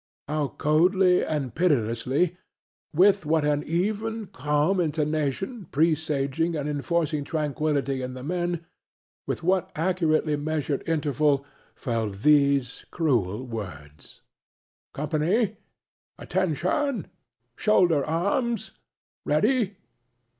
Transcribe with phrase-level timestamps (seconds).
[0.27, 2.35] How coldly and pitilessly
[2.91, 8.65] with what an even, calm intonation, presaging, and enforcing tranquillity in the men
[9.27, 11.41] with what accurately measured intervals
[11.75, 14.21] fell those cruel words:
[14.95, 15.55] "Attention,
[16.71, 17.05] company!...
[17.55, 18.71] Shoulder arms!...
[19.23, 19.75] Ready!...